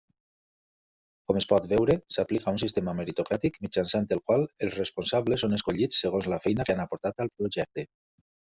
[1.31, 6.03] Com es pot veure, s'aplica un sistema meritocràtic mitjançant el qual els responsables són escollits
[6.07, 7.89] segons la feina que han aportat al projecte.